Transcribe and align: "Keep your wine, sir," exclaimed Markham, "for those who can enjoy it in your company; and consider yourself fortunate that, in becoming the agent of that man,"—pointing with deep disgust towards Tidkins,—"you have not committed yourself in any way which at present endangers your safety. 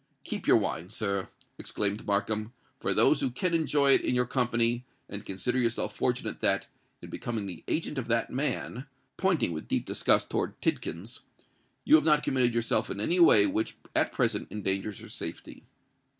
"Keep 0.23 0.47
your 0.47 0.57
wine, 0.57 0.89
sir," 0.89 1.29
exclaimed 1.59 2.07
Markham, 2.07 2.53
"for 2.79 2.91
those 2.91 3.21
who 3.21 3.29
can 3.29 3.53
enjoy 3.53 3.91
it 3.91 4.01
in 4.01 4.15
your 4.15 4.25
company; 4.25 4.83
and 5.07 5.27
consider 5.27 5.59
yourself 5.59 5.95
fortunate 5.95 6.39
that, 6.39 6.65
in 7.03 7.11
becoming 7.11 7.45
the 7.45 7.63
agent 7.67 7.99
of 7.99 8.07
that 8.07 8.31
man,"—pointing 8.31 9.51
with 9.53 9.67
deep 9.67 9.85
disgust 9.85 10.31
towards 10.31 10.55
Tidkins,—"you 10.59 11.93
have 11.93 12.03
not 12.03 12.23
committed 12.23 12.51
yourself 12.55 12.89
in 12.89 12.99
any 12.99 13.19
way 13.19 13.45
which 13.45 13.77
at 13.95 14.11
present 14.11 14.51
endangers 14.51 15.01
your 15.01 15.09
safety. 15.11 15.65